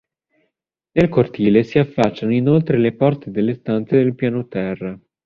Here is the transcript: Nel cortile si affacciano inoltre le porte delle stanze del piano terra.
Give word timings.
Nel 0.93 1.09
cortile 1.09 1.61
si 1.61 1.77
affacciano 1.77 2.33
inoltre 2.33 2.79
le 2.79 2.95
porte 2.95 3.29
delle 3.29 3.53
stanze 3.53 3.97
del 3.97 4.15
piano 4.15 4.47
terra. 4.47 4.99